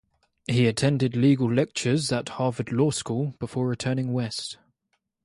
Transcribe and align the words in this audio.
He 0.47 0.65
attended 0.65 1.15
legal 1.15 1.47
lectures 1.53 2.11
at 2.11 2.29
Harvard 2.29 2.71
Law 2.71 2.89
School 2.89 3.35
before 3.37 3.67
returning 3.67 4.13
West. 4.13 4.57